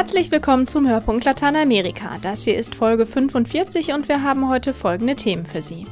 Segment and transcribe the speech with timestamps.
[0.00, 2.16] Herzlich willkommen zum Hörpunkt Lateinamerika.
[2.22, 5.84] Das hier ist Folge 45 und wir haben heute folgende Themen für Sie.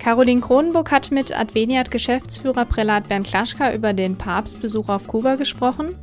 [0.00, 5.94] Caroline Kronenburg hat mit Adveniat-Geschäftsführer Prälat Bernd Klaschka über den Papstbesuch auf Kuba gesprochen.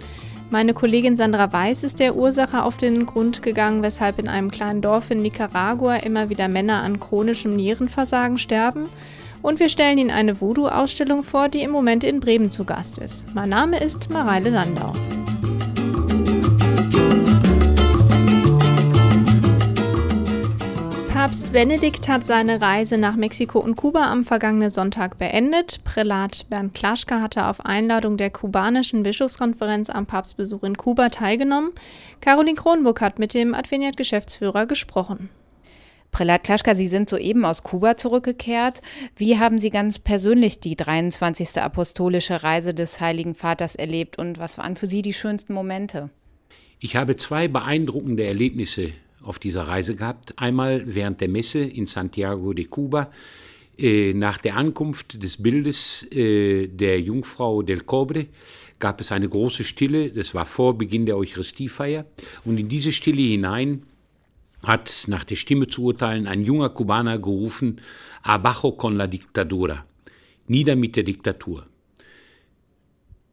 [0.50, 4.82] Meine Kollegin Sandra Weiß ist der Ursache auf den Grund gegangen, weshalb in einem kleinen
[4.82, 8.88] Dorf in Nicaragua immer wieder Männer an chronischem Nierenversagen sterben.
[9.42, 13.26] Und wir stellen Ihnen eine Voodoo-Ausstellung vor, die im Moment in Bremen zu Gast ist.
[13.36, 14.94] Mein Name ist Mareile Landau.
[21.36, 25.84] Papst Benedikt hat seine Reise nach Mexiko und Kuba am vergangenen Sonntag beendet.
[25.84, 31.72] Prälat Bernd Klaschka hatte auf Einladung der kubanischen Bischofskonferenz am Papstbesuch in Kuba teilgenommen.
[32.22, 35.28] Caroline Kronburg hat mit dem Adveniat-Geschäftsführer gesprochen.
[36.12, 38.82] Prälat Klaschka, Sie sind soeben aus Kuba zurückgekehrt.
[39.18, 41.62] Wie haben Sie ganz persönlich die 23.
[41.62, 46.10] apostolische Reise des Heiligen Vaters erlebt und was waren für Sie die schönsten Momente?
[46.80, 48.94] Ich habe zwei beeindruckende Erlebnisse
[49.26, 50.38] auf dieser Reise gehabt.
[50.38, 53.12] Einmal während der Messe in Santiago de Cuba,
[53.78, 58.28] äh, nach der Ankunft des Bildes äh, der Jungfrau del Cobre
[58.80, 62.06] gab es eine große Stille, das war vor Beginn der Eucharistiefeier,
[62.46, 63.84] und in diese Stille hinein
[64.64, 67.82] hat nach der Stimme zu urteilen ein junger Kubaner gerufen,
[68.24, 69.86] Abajo con la dictadura,
[70.48, 71.66] nieder mit der Diktatur.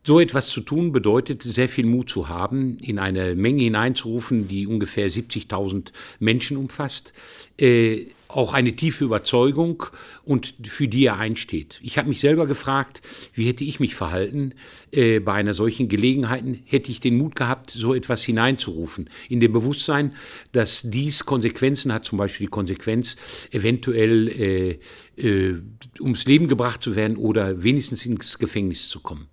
[0.04, 4.66] So etwas zu tun bedeutet, sehr viel Mut zu haben, in eine Menge hineinzurufen, die
[4.66, 7.12] ungefähr 70.000 Menschen umfasst,
[7.56, 9.84] äh, auch eine tiefe Überzeugung
[10.24, 11.78] und für die er einsteht.
[11.84, 13.00] Ich habe mich selber gefragt,
[13.34, 14.54] wie hätte ich mich verhalten
[14.90, 16.42] äh, bei einer solchen Gelegenheit?
[16.64, 20.16] Hätte ich den Mut gehabt, so etwas hineinzurufen, in dem Bewusstsein,
[20.50, 23.16] dass dies Konsequenzen hat, zum Beispiel die Konsequenz,
[23.52, 24.78] eventuell äh,
[25.16, 25.60] äh,
[26.00, 29.28] ums Leben gebracht zu werden oder wenigstens ins Gefängnis zu kommen.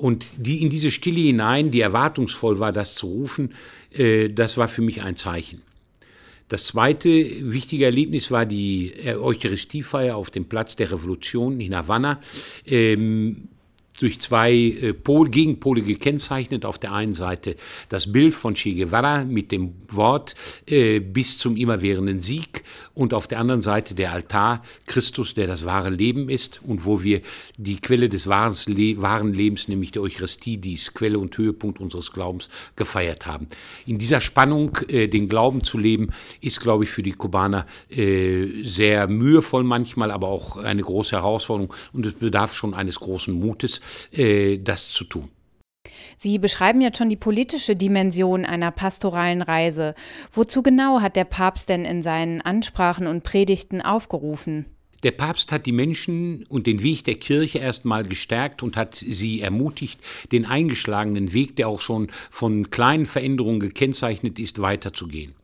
[0.00, 3.54] Und die in diese Stille hinein, die erwartungsvoll war, das zu rufen,
[3.92, 5.62] äh, das war für mich ein Zeichen.
[6.48, 7.08] Das zweite
[7.52, 12.20] wichtige Erlebnis war die Eucharistiefeier auf dem Platz der Revolution in Havanna.
[12.64, 13.48] Ähm,
[13.98, 16.64] durch zwei äh, Pol, Gegenpole gekennzeichnet.
[16.64, 17.56] Auf der einen Seite
[17.88, 20.34] das Bild von Che Guevara mit dem Wort
[20.66, 22.64] äh, bis zum immerwährenden Sieg
[22.94, 27.02] und auf der anderen Seite der Altar Christus, der das wahre Leben ist und wo
[27.02, 27.20] wir
[27.56, 31.80] die Quelle des wahren, Le wahren Lebens, nämlich der Eucharistie, die ist Quelle und Höhepunkt
[31.80, 33.46] unseres Glaubens, gefeiert haben.
[33.86, 36.10] In dieser Spannung, äh, den Glauben zu leben,
[36.40, 41.72] ist, glaube ich, für die Kubaner äh, sehr mühevoll manchmal, aber auch eine große Herausforderung
[41.92, 43.80] und es bedarf schon eines großen Mutes,
[44.12, 45.30] äh, das zu tun.
[46.16, 49.94] Sie beschreiben jetzt schon die politische Dimension einer pastoralen Reise.
[50.32, 54.66] Wozu genau hat der Papst denn in seinen Ansprachen und Predigten aufgerufen?
[55.04, 59.40] Der Papst hat die Menschen und den Weg der Kirche erstmal gestärkt und hat sie
[59.40, 60.00] ermutigt,
[60.32, 65.34] den eingeschlagenen Weg, der auch schon von kleinen Veränderungen gekennzeichnet ist, weiterzugehen.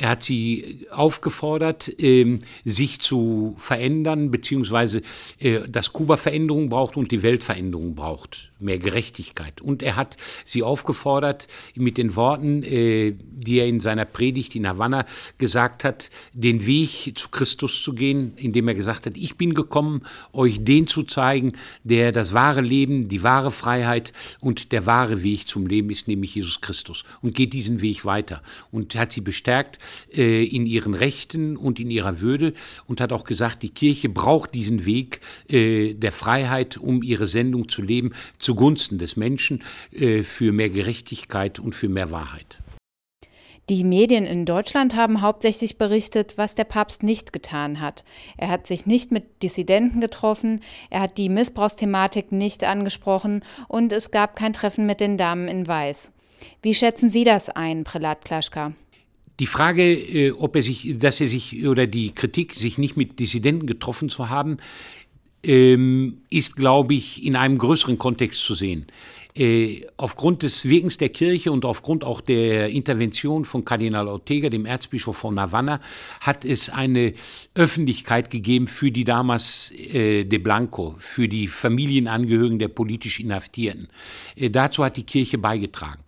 [0.00, 5.02] Er hat sie aufgefordert, ähm, sich zu verändern, beziehungsweise
[5.38, 9.60] äh, dass Kuba Veränderung braucht und die Welt Veränderung braucht, mehr Gerechtigkeit.
[9.60, 10.16] Und er hat
[10.46, 15.04] sie aufgefordert, mit den Worten, äh, die er in seiner Predigt in Havanna
[15.36, 20.04] gesagt hat, den Weg zu Christus zu gehen, indem er gesagt hat, ich bin gekommen,
[20.32, 21.52] euch den zu zeigen,
[21.84, 26.34] der das wahre Leben, die wahre Freiheit und der wahre Weg zum Leben ist, nämlich
[26.34, 27.04] Jesus Christus.
[27.20, 28.42] Und geht diesen Weg weiter.
[28.72, 29.78] Und hat sie bestärkt,
[30.12, 32.54] äh, in ihren Rechten und in ihrer Würde
[32.86, 37.68] und hat auch gesagt, die Kirche braucht diesen Weg äh, der Freiheit, um ihre Sendung
[37.68, 39.62] zu leben, zugunsten des Menschen,
[39.92, 42.60] äh, für mehr Gerechtigkeit und für mehr Wahrheit.
[43.70, 48.02] Die Medien in Deutschland haben hauptsächlich berichtet, was der Papst nicht getan hat.
[48.36, 54.10] Er hat sich nicht mit Dissidenten getroffen, er hat die Missbrauchsthematik nicht angesprochen und es
[54.10, 56.10] gab kein Treffen mit den Damen in Weiß.
[56.62, 58.72] Wie schätzen Sie das ein, Prälat Klaschka?
[59.40, 63.18] Die Frage, äh, ob er sich, dass er sich oder die Kritik, sich nicht mit
[63.18, 64.58] Dissidenten getroffen zu haben,
[65.42, 68.86] ähm, ist, glaube ich, in einem größeren Kontext zu sehen.
[69.34, 74.66] Äh, aufgrund des Wirkens der Kirche und aufgrund auch der Intervention von Kardinal Ortega, dem
[74.66, 75.80] Erzbischof von Havanna,
[76.20, 77.12] hat es eine
[77.54, 83.88] Öffentlichkeit gegeben für die Damas äh, de Blanco, für die Familienangehörigen der politisch Inhaftierten.
[84.34, 86.02] Äh, dazu hat die Kirche beigetragen.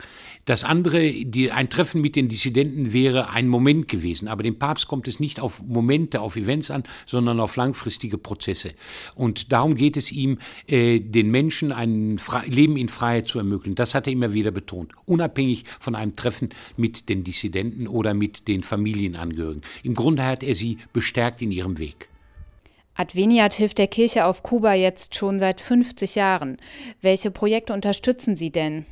[0.44, 4.26] Das andere, die, ein Treffen mit den Dissidenten wäre ein Moment gewesen.
[4.26, 8.74] Aber dem Papst kommt es nicht auf Momente, auf Events an, sondern auf langfristige Prozesse.
[9.14, 13.74] Und darum geht es ihm, äh, den Menschen ein Fre Leben in Freiheit zu ermöglichen.
[13.74, 14.92] Das hat er immer wieder betont.
[15.06, 19.62] Unabhängig von einem Treffen mit den Dissidenten oder mit den Familienangehörigen.
[19.82, 22.08] Im Grunde hat er sie bestärkt in ihrem Weg.
[22.94, 26.58] Adveniat hilft der Kirche auf Kuba jetzt schon seit 50 Jahren.
[27.00, 28.84] Welche Projekte unterstützen Sie denn?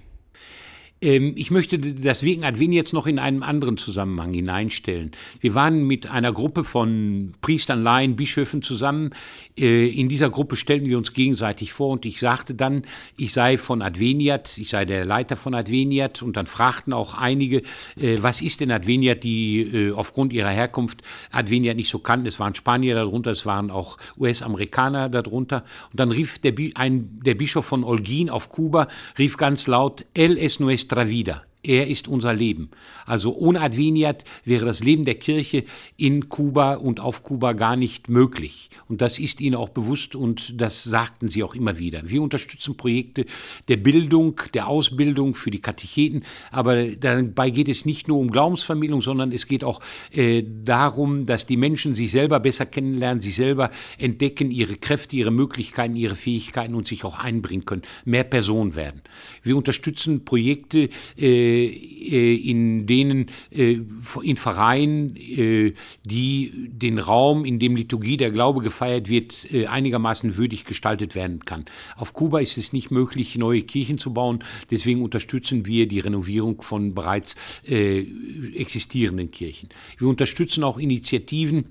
[1.02, 5.12] Ähm, ich möchte das Wirken Advent jetzt noch in einen anderen Zusammenhang hineinstellen.
[5.40, 9.10] Wir waren mit einer Gruppe von Priestern, Laien, Bischöfen zusammen.
[9.56, 12.82] Äh, in dieser Gruppe stellten wir uns gegenseitig vor und ich sagte dann,
[13.16, 17.62] ich sei von Adveniat, ich sei der Leiter von Adveniat und dann fragten auch einige,
[17.98, 22.26] äh, was ist denn Adveniat, die äh, aufgrund ihrer Herkunft Adveniat nicht so kannten.
[22.26, 25.64] Es waren Spanier darunter, es waren auch US-Amerikaner darunter.
[25.90, 28.88] Und dann rief der, ein, der Bischof von Olgin auf Kuba,
[29.18, 30.60] rief ganz laut, El es
[30.90, 31.49] nuestra.
[31.62, 32.70] Er ist unser Leben.
[33.04, 35.64] Also ohne Adveniat wäre das Leben der Kirche
[35.98, 38.70] in Kuba und auf Kuba gar nicht möglich.
[38.88, 42.08] Und das ist ihnen auch bewusst und das sagten sie auch immer wieder.
[42.08, 43.26] Wir unterstützen Projekte
[43.68, 49.02] der Bildung, der Ausbildung für die Katecheten, aber dabei geht es nicht nur um Glaubensvermittlung,
[49.02, 49.80] sondern es geht auch
[50.12, 55.30] äh, darum, dass die Menschen sich selber besser kennenlernen, sich selber entdecken, ihre Kräfte, ihre
[55.30, 59.02] Möglichkeiten, ihre Fähigkeiten und sich auch einbringen können, mehr Person werden.
[59.42, 63.78] Wir unterstützen Projekte, äh, in denen äh,
[64.22, 65.74] in Vereinen, äh,
[66.04, 71.64] die den Raum, in dem Liturgie der Glaube gefeiert wird, einigermaßen würdig gestaltet werden kann.
[71.96, 74.42] Auf Kuba ist es nicht möglich, neue Kirchen zu bauen.
[74.70, 79.68] Deswegen unterstützen wir die Renovierung von bereits existierenden Kirchen.
[79.98, 81.66] Wir unterstützen auch Initiativen,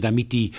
[0.00, 0.52] damit die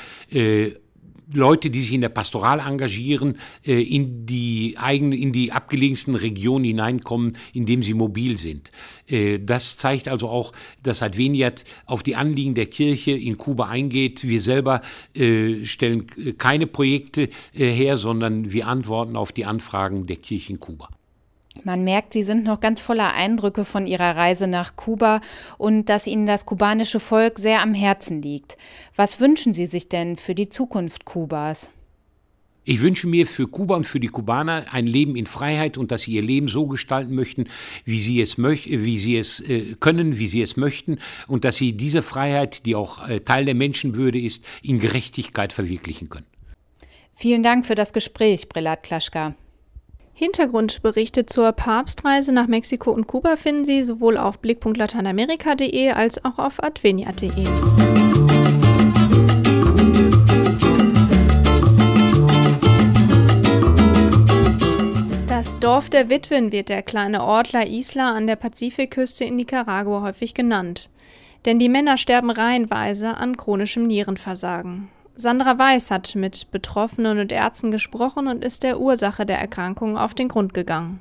[1.33, 6.65] Leute, die sich in der Pastoral engagieren, äh, in die eigene, in die abgelegensten Regionen
[6.65, 8.71] hineinkommen, indem sie mobil sind.
[9.07, 10.51] Äh, das zeigt also auch,
[10.83, 14.27] dass Adveniat auf die Anliegen der Kirche in Kuba eingeht.
[14.27, 14.81] Wir selber
[15.13, 16.07] äh, stellen
[16.37, 20.89] keine Projekte her, sondern wir antworten auf die Anfragen der Kirche in Kuba.
[21.65, 25.19] Man merkt, Sie sind noch ganz voller Eindrücke von Ihrer Reise nach Kuba
[25.57, 28.55] und dass Ihnen das kubanische Volk sehr am Herzen liegt.
[28.95, 31.71] Was wünschen Sie sich denn für die Zukunft Kubas?
[32.65, 36.03] Ich wünsche mir für Kuba und für die Kubaner ein Leben in Freiheit und dass
[36.03, 37.45] sie ihr Leben so gestalten möchten,
[37.83, 41.55] wie sie es, möch wie sie es äh, können, wie sie es möchten und dass
[41.55, 46.25] sie diese Freiheit, die auch äh, Teil der Menschenwürde ist, in Gerechtigkeit verwirklichen können.
[47.15, 49.35] Vielen Dank für das Gespräch, Brelat Klaschka.
[50.17, 56.63] Hintergrundberichte zur Papstreise nach Mexiko und Kuba finden Sie sowohl auf blick.lateinamerika.de als auch auf
[56.63, 57.43] advenia.de.
[65.27, 70.01] Das Dorf der Witwen wird der kleine Ort La Isla an der Pazifikküste in Nicaragua
[70.01, 70.89] häufig genannt.
[71.43, 74.94] Denn die Männer sterben reihenweise an chronischem Nierenversagen.
[75.17, 80.13] Sandra Weiß hat mit Betroffenen und Ärzten gesprochen und ist der Ursache der Erkrankung auf
[80.13, 80.99] den Grund gegangen.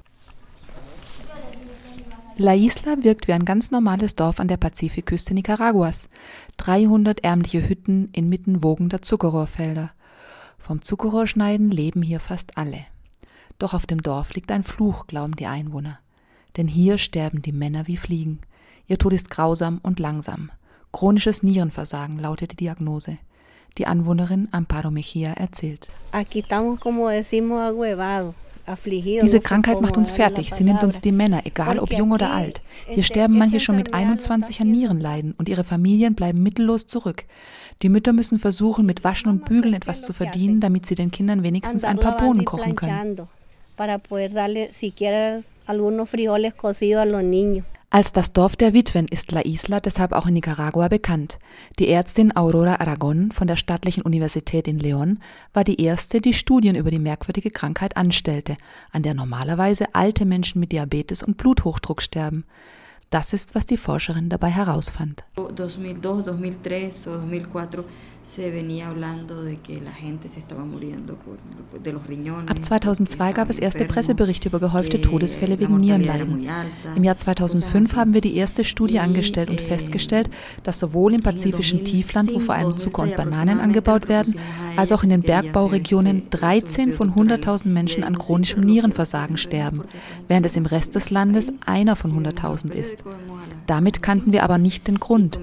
[2.36, 6.08] La Isla wirkt wie ein ganz normales Dorf an der Pazifikküste Nicaraguas.
[6.56, 9.90] 300 ärmliche Hütten inmitten wogender Zuckerrohrfelder.
[10.58, 12.86] Vom Zuckerrohrschneiden leben hier fast alle.
[13.58, 15.98] Doch auf dem Dorf liegt ein Fluch, glauben die Einwohner.
[16.56, 18.40] Denn hier sterben die Männer wie Fliegen.
[18.86, 20.50] Ihr Tod ist grausam und langsam.
[20.92, 23.18] Chronisches Nierenversagen lautet die Diagnose.
[23.78, 25.90] Die Anwohnerin Amparo Mejia erzählt.
[29.22, 30.52] Diese Krankheit macht uns fertig.
[30.52, 32.62] Sie nimmt uns die Männer, egal ob jung oder alt.
[32.86, 37.24] Hier sterben manche schon mit 21 an Nierenleiden und ihre Familien bleiben mittellos zurück.
[37.82, 41.42] Die Mütter müssen versuchen, mit Waschen und Bügeln etwas zu verdienen, damit sie den Kindern
[41.42, 43.28] wenigstens ein paar Bohnen kochen können.
[47.94, 51.38] Als das Dorf der Witwen ist La Isla deshalb auch in Nicaragua bekannt.
[51.78, 55.18] Die Ärztin Aurora Aragon von der Staatlichen Universität in León
[55.52, 58.56] war die erste, die Studien über die merkwürdige Krankheit anstellte,
[58.90, 62.44] an der normalerweise alte Menschen mit Diabetes und Bluthochdruck sterben.
[63.14, 65.22] Das ist, was die Forscherin dabei herausfand.
[65.36, 66.34] 2002, 2003 oder
[68.24, 68.66] 2004
[72.48, 76.44] Ab 2002 gab es erste Presseberichte über gehäufte Todesfälle wegen Nierenleiden.
[76.96, 80.28] Im Jahr 2005 haben wir die erste Studie angestellt und festgestellt,
[80.64, 84.34] dass sowohl im pazifischen Tiefland, wo vor allem Zucker und Bananen angebaut werden,
[84.76, 89.84] als auch in den Bergbauregionen 13 von 100.000 Menschen an chronischem Nierenversagen sterben,
[90.26, 93.03] während es im Rest des Landes einer von 100.000 ist.
[93.66, 95.38] Damit kannten wir aber nicht den Grund.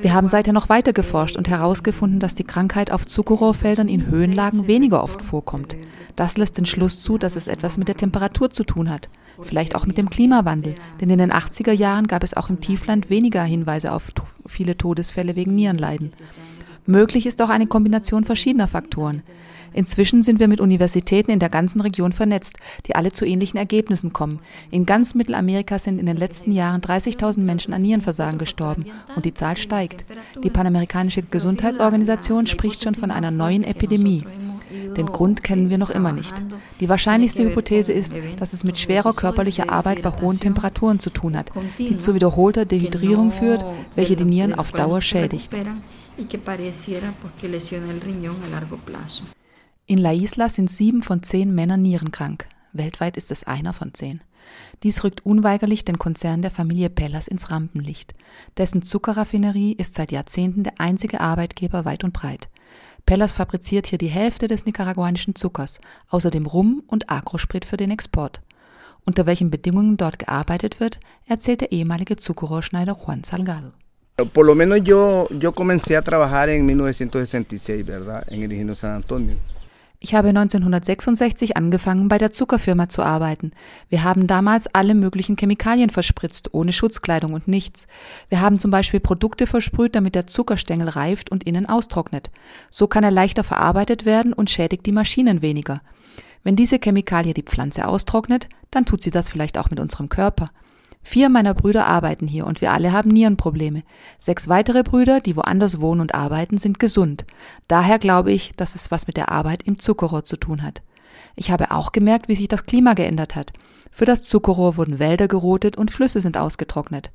[0.00, 4.66] Wir haben seither noch weiter geforscht und herausgefunden, dass die Krankheit auf Zuckerrohrfeldern in Höhenlagen
[4.66, 5.76] weniger oft vorkommt.
[6.16, 9.08] Das lässt den Schluss zu, dass es etwas mit der Temperatur zu tun hat.
[9.42, 13.10] Vielleicht auch mit dem Klimawandel, denn in den 80er Jahren gab es auch im Tiefland
[13.10, 14.12] weniger Hinweise auf
[14.46, 16.10] viele Todesfälle wegen Nierenleiden.
[16.86, 19.22] Möglich ist auch eine Kombination verschiedener Faktoren.
[19.74, 24.12] Inzwischen sind wir mit Universitäten in der ganzen Region vernetzt, die alle zu ähnlichen Ergebnissen
[24.12, 24.38] kommen.
[24.70, 29.34] In ganz Mittelamerika sind in den letzten Jahren 30.000 Menschen an Nierenversagen gestorben und die
[29.34, 30.04] Zahl steigt.
[30.42, 34.24] Die Panamerikanische Gesundheitsorganisation spricht schon von einer neuen Epidemie.
[34.96, 36.34] Den Grund kennen wir noch immer nicht.
[36.80, 41.36] Die wahrscheinlichste Hypothese ist, dass es mit schwerer körperlicher Arbeit bei hohen Temperaturen zu tun
[41.36, 43.64] hat, die zu wiederholter Dehydrierung führt,
[43.94, 45.50] welche die Nieren auf Dauer schädigt.
[49.86, 52.46] In La Isla sind sieben von zehn Männern nierenkrank.
[52.72, 54.22] Weltweit ist es einer von zehn.
[54.82, 58.14] Dies rückt unweigerlich den Konzern der Familie Pellas ins Rampenlicht.
[58.56, 62.48] Dessen Zuckerraffinerie ist seit Jahrzehnten der einzige Arbeitgeber weit und breit.
[63.04, 68.40] Pellas fabriziert hier die Hälfte des nicaraguanischen Zuckers, außerdem Rum und Agrosprit für den Export.
[69.04, 73.72] Unter welchen Bedingungen dort gearbeitet wird, erzählt der ehemalige Zuckerrohrschneider Juan Salgado.
[74.32, 78.24] Por lo menos yo, yo comencé a trabajar en 1966, ¿verdad?
[78.28, 79.36] En el San Antonio.
[80.04, 83.52] Ich habe 1966 angefangen, bei der Zuckerfirma zu arbeiten.
[83.88, 87.86] Wir haben damals alle möglichen Chemikalien verspritzt, ohne Schutzkleidung und nichts.
[88.28, 92.30] Wir haben zum Beispiel Produkte versprüht, damit der Zuckerstängel reift und innen austrocknet.
[92.70, 95.80] So kann er leichter verarbeitet werden und schädigt die Maschinen weniger.
[96.42, 100.50] Wenn diese Chemikalie die Pflanze austrocknet, dann tut sie das vielleicht auch mit unserem Körper.
[101.06, 103.82] Vier meiner Brüder arbeiten hier und wir alle haben Nierenprobleme.
[104.18, 107.26] Sechs weitere Brüder, die woanders wohnen und arbeiten, sind gesund.
[107.68, 110.82] Daher glaube ich, dass es was mit der Arbeit im Zuckerrohr zu tun hat.
[111.36, 113.52] Ich habe auch gemerkt, wie sich das Klima geändert hat.
[113.90, 117.12] Für das Zuckerrohr wurden Wälder gerotet und Flüsse sind ausgetrocknet.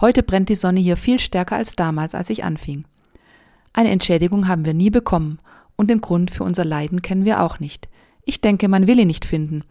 [0.00, 2.84] Heute brennt die Sonne hier viel stärker als damals, als ich anfing.
[3.72, 5.40] Eine Entschädigung haben wir nie bekommen
[5.74, 7.88] und den Grund für unser Leiden kennen wir auch nicht.
[8.24, 9.64] Ich denke, man will ihn nicht finden.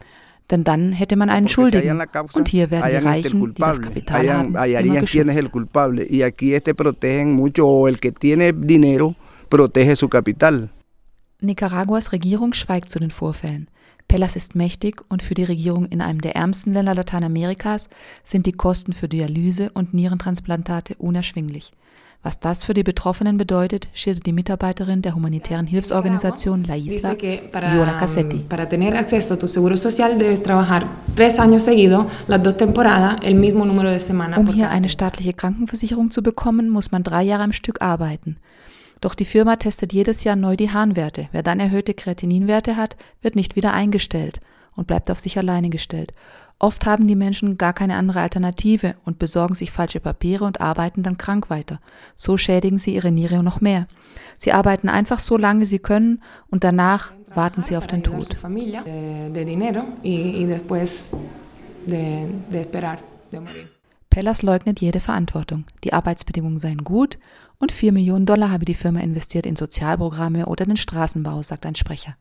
[0.51, 2.01] Denn dann hätte man einen Schuldigen.
[2.33, 5.13] Und hier werden die Reichen, die das Kapital haben, immer geschützt.
[11.41, 13.67] Nicaraguas Regierung schweigt zu den Vorfällen.
[14.07, 17.89] Pellas ist mächtig und für die Regierung in einem der ärmsten Länder Lateinamerikas
[18.23, 21.71] sind die Kosten für Dialyse und Nierentransplantate unerschwinglich.
[22.25, 27.94] Was das für die Betroffenen bedeutet, schildert die Mitarbeiterin der humanitären Hilfsorganisation La Isla, Viola
[27.96, 28.39] Cassetti.
[28.39, 30.88] Para tener acceso a tu seguro social debes trabajar
[31.18, 34.39] tres años seguidos, las dos temporadas, el mismo número de semanas.
[34.39, 38.38] Um hier eine staatliche Krankenversicherung zu bekommen, muss man drei Jahre am Stück arbeiten.
[39.01, 41.27] Doch die Firma testet jedes Jahr neu die Harnwerte.
[41.34, 44.39] Wer dann erhöhte Kreatininwerte hat, wird nicht wieder eingestellt
[44.77, 46.13] und bleibt auf sich alleine gestellt.
[46.63, 51.03] Oft haben die Menschen gar keine andere Alternative und besorgen sich falsche Papiere und arbeiten
[51.03, 51.82] dann krank weiter.
[52.15, 53.86] So schädigen sie ihre Niere noch mehr.
[54.38, 58.29] Sie arbeiten einfach so lange sie können und danach warten sie auf den Tod.
[64.10, 65.65] Pellas leugnet jede Verantwortung.
[65.84, 67.20] Die Arbeitsbedingungen seien gut
[67.60, 71.75] und 4 Millionen Dollar habe die Firma investiert in Sozialprogramme oder den Straßenbau, sagt ein
[71.75, 72.15] Sprecher.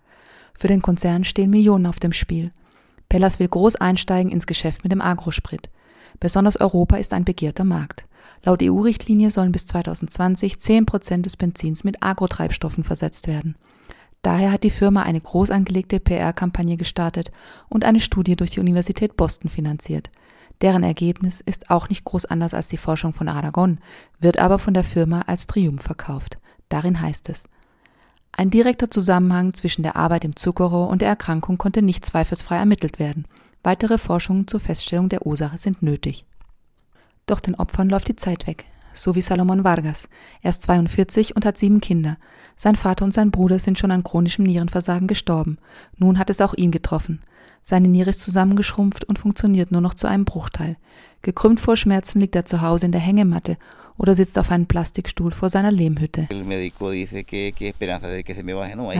[0.52, 2.50] Für den Konzern stehen Millionen auf dem Spiel.
[3.12, 5.68] Pellas will groß einsteigen ins Geschäft mit dem Agrosprit.
[6.18, 8.06] Besonders Europa ist ein begehrter Markt.
[8.42, 13.56] Laut EU-Richtlinie sollen bis 2020 10 Prozent des Benzins mit Agrotreibstoffen versetzt werden.
[14.22, 17.32] Daher hat die Firma eine groß angelegte PR-Kampagne gestartet
[17.68, 20.08] und eine Studie durch die Universität Boston finanziert.
[20.62, 23.78] Deren Ergebnis ist auch nicht groß anders als die Forschung von Aragon,
[24.20, 26.38] wird aber von der Firma als Triumph verkauft.
[26.70, 27.44] Darin heißt es,
[28.32, 32.98] ein direkter Zusammenhang zwischen der Arbeit im Zuckerrohr und der Erkrankung konnte nicht zweifelsfrei ermittelt
[32.98, 33.26] werden.
[33.62, 36.24] Weitere Forschungen zur Feststellung der Ursache sind nötig.
[37.26, 40.08] Doch den Opfern läuft die Zeit weg, so wie Salomon Vargas.
[40.40, 42.16] Er ist 42 und hat sieben Kinder.
[42.56, 45.58] Sein Vater und sein Bruder sind schon an chronischem Nierenversagen gestorben.
[45.96, 47.20] Nun hat es auch ihn getroffen.
[47.62, 50.76] Seine Niere ist zusammengeschrumpft und funktioniert nur noch zu einem Bruchteil.
[51.20, 53.56] Gekrümmt vor Schmerzen liegt er zu Hause in der Hängematte
[53.98, 56.28] oder sitzt auf einem Plastikstuhl vor seiner Lehmhütte.
[56.30, 56.62] Ein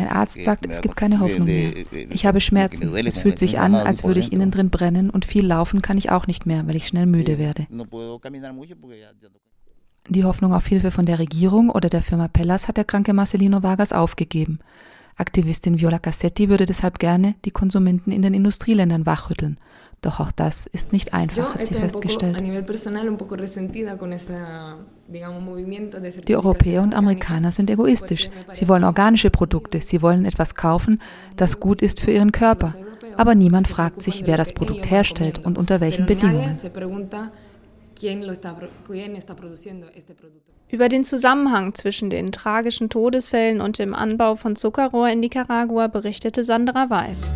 [0.09, 1.73] Arzt sagt, es gibt keine Hoffnung mehr.
[2.11, 2.95] Ich habe Schmerzen.
[2.95, 6.11] Es fühlt sich an, als würde ich innen drin brennen und viel laufen kann ich
[6.11, 7.67] auch nicht mehr, weil ich schnell müde werde.
[10.09, 13.63] Die Hoffnung auf Hilfe von der Regierung oder der Firma Pellas hat der kranke Marcelino
[13.63, 14.59] Vargas aufgegeben.
[15.17, 19.59] Aktivistin Viola Cassetti würde deshalb gerne die Konsumenten in den Industrieländern wachrütteln.
[20.03, 22.43] Doch auch das ist nicht einfach, hat sie festgestellt.
[26.29, 28.29] Die Europäer und Amerikaner sind egoistisch.
[28.53, 31.01] Sie wollen organische Produkte, sie wollen etwas kaufen,
[31.37, 32.75] das gut ist für ihren Körper.
[33.17, 36.57] Aber niemand fragt sich, wer das Produkt herstellt und unter welchen Bedingungen.
[40.69, 46.43] Über den Zusammenhang zwischen den tragischen Todesfällen und dem Anbau von Zuckerrohr in Nicaragua berichtete
[46.43, 47.35] Sandra Weiß.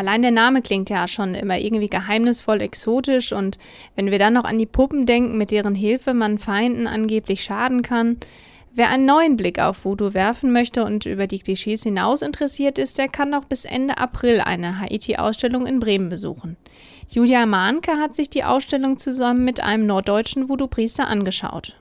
[0.00, 3.58] Allein der Name klingt ja schon immer irgendwie geheimnisvoll exotisch und
[3.96, 7.82] wenn wir dann noch an die Puppen denken, mit deren Hilfe man Feinden angeblich schaden
[7.82, 8.16] kann,
[8.72, 12.98] Wer einen neuen Blick auf Voodoo werfen möchte und über die Klischees hinaus interessiert ist,
[12.98, 16.56] der kann noch bis Ende April eine Haiti-Ausstellung in Bremen besuchen.
[17.08, 21.79] Julia Mahnke hat sich die Ausstellung zusammen mit einem norddeutschen Voodoo-Priester angeschaut.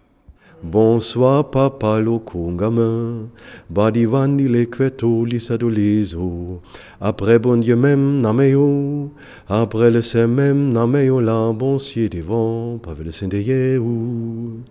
[0.62, 3.30] Bonsoir papa loco gamin,
[3.70, 6.60] badivandi lequeto lisadoleso,
[7.00, 9.10] après bon Dieu même nameo,
[9.48, 14.64] après le sem même nameo la bonsier des vents, pavel le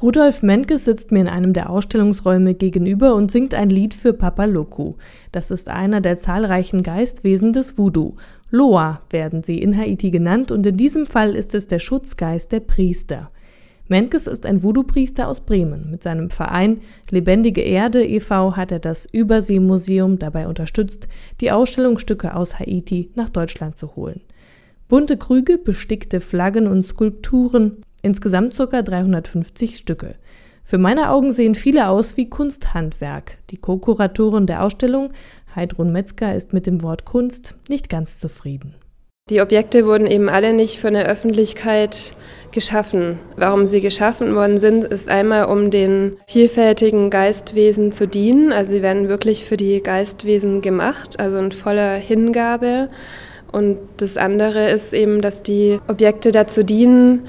[0.00, 4.46] Rudolf Menkes sitzt mir in einem der Ausstellungsräume gegenüber und singt ein Lied für Papa
[4.46, 4.96] Loco.
[5.32, 8.14] Das ist einer der zahlreichen Geistwesen des Voodoo.
[8.50, 12.60] Loa werden sie in Haiti genannt und in diesem Fall ist es der Schutzgeist der
[12.60, 13.30] Priester.
[13.88, 15.90] Menkes ist ein Voodoo-Priester aus Bremen.
[15.90, 18.56] Mit seinem Verein Lebendige Erde e.V.
[18.56, 21.08] hat er das Überseemuseum dabei unterstützt,
[21.40, 24.22] die Ausstellungsstücke aus Haiti nach Deutschland zu holen.
[24.88, 28.82] Bunte Krüge, bestickte Flaggen und Skulpturen Insgesamt ca.
[28.82, 30.14] 350 Stücke.
[30.62, 33.38] Für meine Augen sehen viele aus wie Kunsthandwerk.
[33.50, 35.12] Die Co-Kuratorin der Ausstellung,
[35.56, 38.76] Heidrun Metzger, ist mit dem Wort Kunst nicht ganz zufrieden.
[39.28, 42.14] Die Objekte wurden eben alle nicht von der Öffentlichkeit
[42.52, 43.18] geschaffen.
[43.36, 48.52] Warum sie geschaffen worden sind, ist einmal, um den vielfältigen Geistwesen zu dienen.
[48.52, 52.88] Also sie werden wirklich für die Geistwesen gemacht, also in voller Hingabe.
[53.52, 57.26] Und das andere ist eben, dass die Objekte dazu dienen,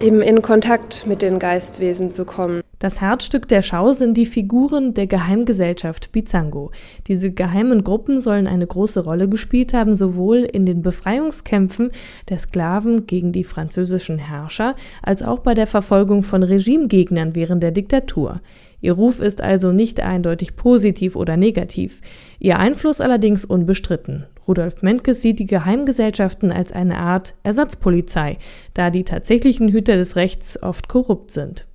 [0.00, 2.60] eben in Kontakt mit den Geistwesen zu kommen.
[2.78, 6.70] Das Herzstück der Schau sind die Figuren der Geheimgesellschaft Bizango.
[7.06, 11.92] Diese geheimen Gruppen sollen eine große Rolle gespielt haben, sowohl in den Befreiungskämpfen
[12.28, 17.70] der Sklaven gegen die französischen Herrscher, als auch bei der Verfolgung von Regimegegnern während der
[17.70, 18.42] Diktatur.
[18.84, 22.02] Ihr Ruf ist also nicht eindeutig positiv oder negativ,
[22.38, 24.26] ihr Einfluss allerdings unbestritten.
[24.46, 28.36] Rudolf Menkes sieht die Geheimgesellschaften als eine Art Ersatzpolizei,
[28.74, 31.66] da die tatsächlichen Hüter des Rechts oft korrupt sind.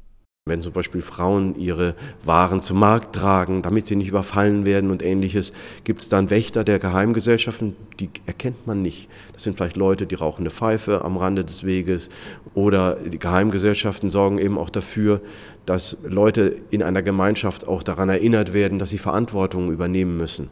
[0.49, 5.03] Wenn zum Beispiel Frauen ihre Waren zum Markt tragen, damit sie nicht überfallen werden und
[5.03, 5.53] ähnliches,
[5.83, 9.07] gibt es dann Wächter der Geheimgesellschaften, die erkennt man nicht.
[9.33, 12.09] Das sind vielleicht Leute, die rauchen eine Pfeife am Rande des Weges
[12.55, 15.21] oder die Geheimgesellschaften sorgen eben auch dafür,
[15.65, 20.49] dass Leute in einer Gemeinschaft auch daran erinnert werden, dass sie Verantwortung übernehmen müssen.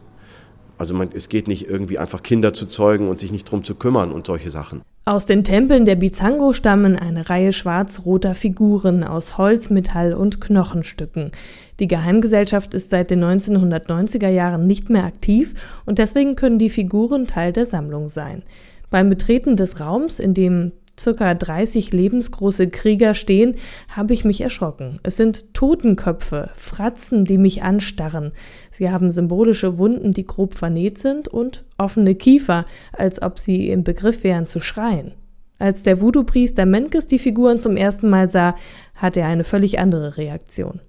[0.78, 3.74] Also man, es geht nicht irgendwie einfach Kinder zu zeugen und sich nicht drum zu
[3.74, 4.82] kümmern und solche Sachen.
[5.04, 11.32] Aus den Tempeln der Bizango stammen eine Reihe schwarz-roter Figuren aus Holz, Metall und Knochenstücken.
[11.80, 15.54] Die Geheimgesellschaft ist seit den 1990er Jahren nicht mehr aktiv
[15.86, 18.42] und deswegen können die Figuren Teil der Sammlung sein.
[18.90, 23.56] Beim Betreten des Raums, in dem circa 30 lebensgroße Krieger stehen,
[23.88, 24.96] habe ich mich erschrocken.
[25.02, 28.32] Es sind Totenköpfe, Fratzen, die mich anstarren.
[28.70, 33.84] Sie haben symbolische Wunden, die grob vernäht sind und offene Kiefer, als ob sie im
[33.84, 35.12] Begriff wären zu schreien.
[35.58, 38.54] Als der Voodoo-Priester Menkes die Figuren zum ersten Mal sah,
[38.94, 40.80] hatte er eine völlig andere Reaktion.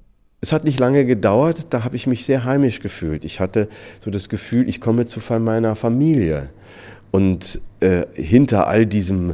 [0.42, 3.26] Es hat nicht lange gedauert, da habe ich mich sehr heimisch gefühlt.
[3.26, 3.68] Ich hatte
[4.00, 6.50] so das Gefühl, ich komme zu meiner Familie.
[7.12, 9.34] Und äh, hinter all diesem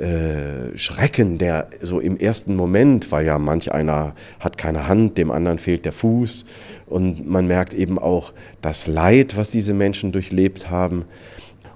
[0.00, 5.30] äh, Schrecken, der so im ersten Moment, weil ja manch einer hat keine Hand, dem
[5.30, 6.46] anderen fehlt der Fuß
[6.86, 11.04] und man merkt eben auch das Leid, was diese Menschen durchlebt haben.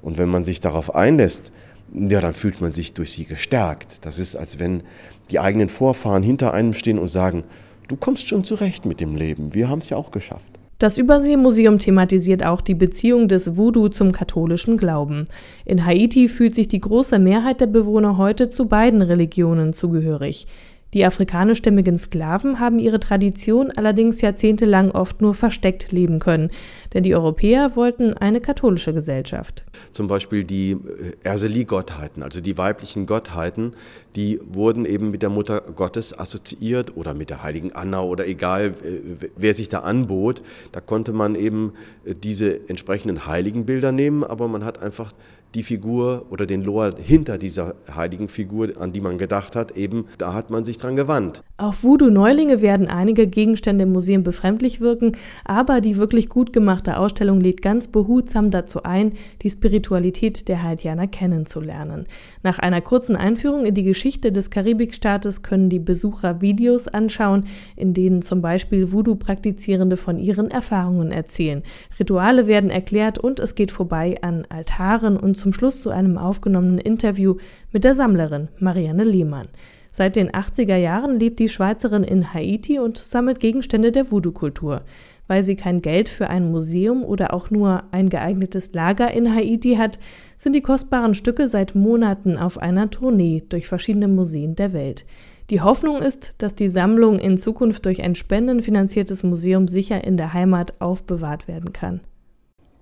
[0.03, 1.53] Und wenn man sich darauf einlässt,
[1.93, 4.05] ja, dann fühlt man sich durch sie gestärkt.
[4.05, 4.83] Das ist, als wenn
[5.31, 7.45] die eigenen Vorfahren hinter einem stehen und sagen,
[7.89, 10.60] du kommst schon zurecht mit dem Leben, wir haben es ja auch geschafft.
[10.81, 15.27] Das Überseemuseum thematisiert auch die Beziehung des Voodoo zum katholischen Glauben.
[15.67, 20.47] In Haiti fühlt sich die große Mehrheit der Bewohner heute zu beiden Religionen zugehörig.
[20.95, 26.51] Die afrikanischstämmigen Sklaven haben ihre Tradition allerdings jahrzehntelang oft nur versteckt leben können,
[26.95, 29.65] denn die Europäer wollten eine katholische Gesellschaft.
[29.93, 30.79] Zum Beispiel die äh,
[31.23, 33.73] Erseli-Gottheiten, also die weiblichen Gottheiten,
[34.17, 38.75] die wurden eben mit der Mutter Gottes assoziiert oder mit der heiligen Anna oder egal,
[38.83, 40.43] äh, wer sich da anbot.
[40.73, 41.73] Da konnte man eben
[42.05, 45.13] äh, diese entsprechenden heiligen Bilder nehmen, aber man hat einfach
[45.55, 50.07] die Figur oder den Loa hinter dieser heiligen Figur, an die man gedacht hat, eben
[50.19, 51.43] da hat man sich dran gewandt.
[51.57, 55.13] Auf Voodoo-Neulinge werden einige Gegenstände im Museum befremdlich wirken,
[55.45, 61.09] aber die wirklich gut gemachte Ausstellung lädt ganz behutsam dazu ein, die Spiritualität der Haitianer
[61.09, 62.05] kennenzulernen.
[62.43, 64.00] Nach einer kurzen Einführung in die Geschichte
[64.33, 67.45] des Karibikstaates können die Besucher Videos anschauen,
[67.77, 71.63] in denen zum Beispiel Voodoo-Praktizierende von ihren Erfahrungen erzählen.
[71.99, 76.79] Rituale werden erklärt und es geht vorbei an Altaren und zum Schluss zu einem aufgenommenen
[76.79, 77.37] Interview
[77.73, 79.47] mit der Sammlerin Marianne Lehmann.
[79.93, 84.83] Seit den 80er Jahren lebt die Schweizerin in Haiti und sammelt Gegenstände der Voodoo-Kultur.
[85.31, 89.77] Weil sie kein Geld für ein Museum oder auch nur ein geeignetes Lager in Haiti
[89.77, 90.01] hat,
[90.37, 95.07] sind die kostbaren Stücke seit Monaten auf einer Tournee durch verschiedene Museen der Welt.
[95.51, 100.33] Die Hoffnung ist, dass die Sammlung in Zukunft durch ein spendenfinanziertes Museum sicher in der
[100.33, 102.01] Heimat aufbewahrt werden kann.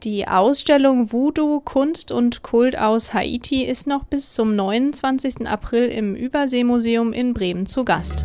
[0.03, 5.47] Die Ausstellung Voodoo Kunst und Kult aus Haiti ist noch bis zum 29.
[5.47, 8.25] April im Überseemuseum in Bremen zu Gast.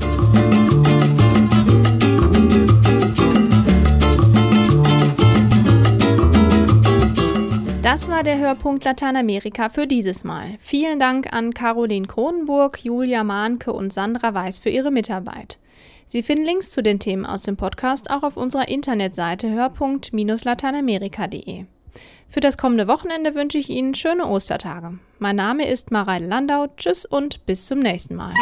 [7.84, 10.56] Das war der Hörpunkt Lateinamerika für dieses Mal.
[10.60, 15.60] Vielen Dank an Caroline Kronenburg, Julia Mahnke und Sandra Weiß für ihre Mitarbeit.
[16.06, 21.66] Sie finden Links zu den Themen aus dem Podcast auch auf unserer Internetseite hörpunkt-lateinamerika.de.
[22.30, 24.98] Für das kommende Wochenende wünsche ich Ihnen schöne Ostertage.
[25.20, 26.68] Mein Name ist Mareile Landau.
[26.78, 28.34] Tschüss und bis zum nächsten Mal.